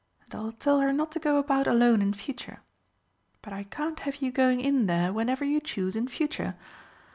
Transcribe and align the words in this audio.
And 0.25 0.33
I'll 0.33 0.51
tell 0.51 0.79
her 0.79 0.91
not 0.91 1.11
to 1.11 1.19
go 1.19 1.37
about 1.37 1.67
alone 1.67 2.01
in 2.01 2.11
future.... 2.15 2.61
But 3.43 3.53
I 3.53 3.65
can't 3.65 3.99
have 3.99 4.15
you 4.15 4.31
going 4.31 4.59
in 4.59 4.87
there 4.87 5.13
whenever 5.13 5.45
you 5.45 5.59
choose 5.59 5.95
in 5.95 6.07
future. 6.07 6.55